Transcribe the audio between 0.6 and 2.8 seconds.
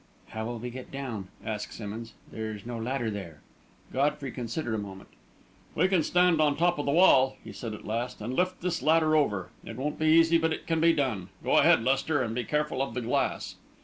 get down?" asked Simmonds. "There's no